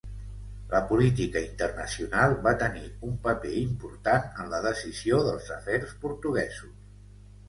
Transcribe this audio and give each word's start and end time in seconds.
La 0.69 0.77
política 0.91 1.41
internacional 1.47 2.31
va 2.47 2.53
tenir 2.63 2.81
un 3.07 3.13
paper 3.25 3.51
important 3.59 4.25
en 4.45 4.49
la 4.55 4.63
decisió 4.69 5.21
dels 5.29 5.53
afers 5.57 5.93
portuguesos. 6.07 6.73